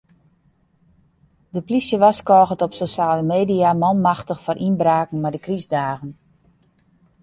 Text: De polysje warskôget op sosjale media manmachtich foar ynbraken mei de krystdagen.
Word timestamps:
De 1.55 1.59
polysje 1.67 1.97
warskôget 2.03 2.63
op 2.65 2.73
sosjale 2.79 3.23
media 3.33 3.69
manmachtich 3.81 4.43
foar 4.43 4.59
ynbraken 4.67 5.21
mei 5.23 5.33
de 5.33 5.41
krystdagen. 5.45 6.11